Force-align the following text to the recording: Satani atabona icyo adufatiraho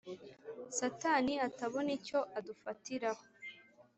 Satani 0.77 1.33
atabona 1.47 1.89
icyo 1.97 2.19
adufatiraho 2.37 3.23